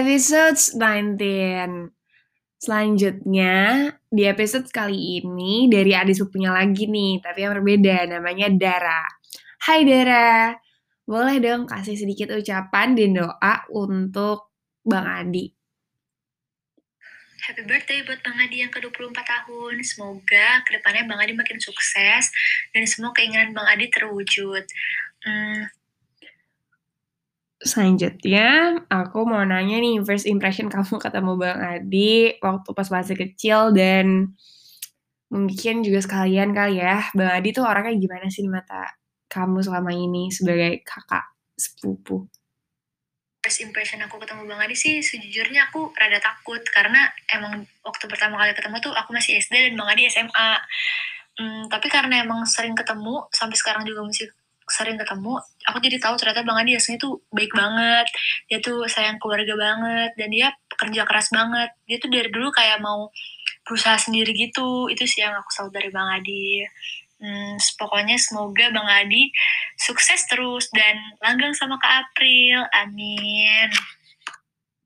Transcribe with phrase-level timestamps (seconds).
[0.00, 1.20] episode 19.
[2.56, 9.04] Selanjutnya, di episode kali ini dari adik sepupunya lagi nih, tapi yang berbeda, namanya Dara.
[9.60, 10.56] Hai Dara,
[11.04, 15.52] boleh dong kasih sedikit ucapan dan doa untuk Bang Adi.
[17.44, 19.84] Happy birthday buat Bang Adi yang ke-24 tahun.
[19.84, 22.32] Semoga ke depannya Bang Adi makin sukses
[22.72, 24.64] dan semua keinginan Bang Adi terwujud.
[25.28, 25.68] Hmm,
[27.60, 33.76] Selanjutnya, aku mau nanya nih, first impression kamu ketemu Bang Adi waktu pas masih kecil
[33.76, 34.32] dan
[35.28, 38.88] mungkin juga sekalian kali ya, Bang Adi tuh orangnya gimana sih di mata
[39.28, 42.26] kamu selama ini sebagai kakak sepupu?
[43.40, 48.36] first impression aku ketemu Bang Adi sih sejujurnya aku rada takut karena emang waktu pertama
[48.36, 50.50] kali ketemu tuh aku masih SD dan Bang Adi SMA.
[51.40, 54.28] Hmm, tapi karena emang sering ketemu sampai sekarang juga masih
[54.70, 58.06] sering ketemu, aku jadi tahu ternyata Bang Adi aslinya tuh baik banget.
[58.46, 61.70] Dia tuh sayang keluarga banget dan dia pekerja keras banget.
[61.90, 63.10] Dia tuh dari dulu kayak mau
[63.66, 64.88] berusaha sendiri gitu.
[64.88, 66.64] Itu sih yang aku tahu dari Bang Adi.
[67.20, 69.28] Hmm, pokoknya semoga Bang Adi
[69.76, 72.64] sukses terus dan langgang sama Kak April.
[72.72, 73.68] Amin.